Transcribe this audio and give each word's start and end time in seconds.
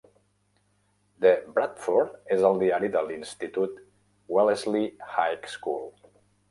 The 1.25 1.33
Bradford 1.57 2.33
és 2.37 2.47
el 2.51 2.57
diari 2.65 2.91
de 2.99 3.05
l'institut 3.11 3.79
Wellesley 4.39 4.93
High 5.19 5.57
School. 5.57 5.89